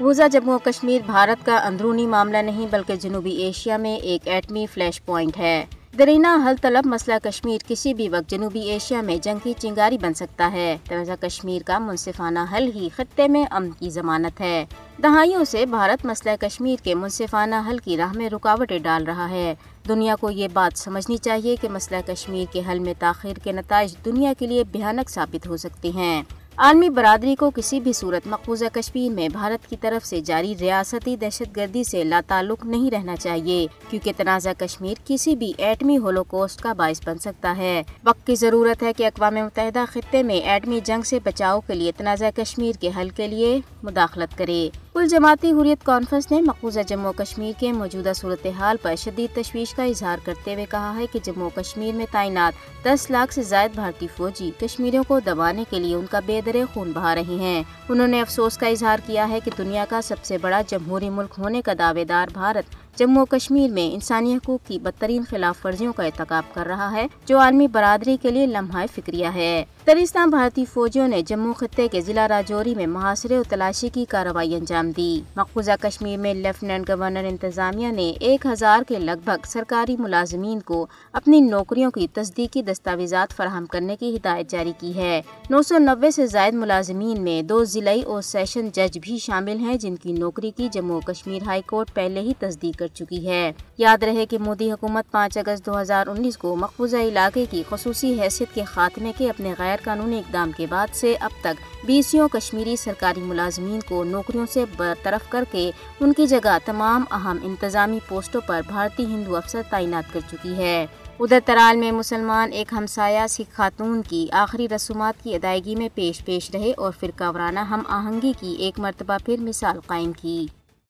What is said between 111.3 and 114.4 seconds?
ترال میں مسلمان ایک ہمسایہ سکھ خاتون کی